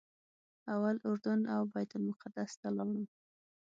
اول 0.73 0.95
اردن 1.09 1.39
او 1.53 1.61
بیت 1.73 1.91
المقدس 1.99 2.51
ته 2.61 2.67
لاړم. 2.77 3.05